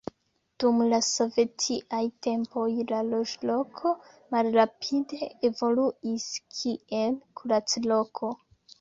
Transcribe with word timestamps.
Dum 0.61 0.77
la 0.93 0.99
sovetiaj 1.07 1.99
tempoj 2.29 2.65
la 2.93 3.03
loĝloko 3.11 3.93
malrapide 4.35 5.31
evoluis 5.53 6.29
kiel 6.59 7.25
kurac-loko. 7.41 8.39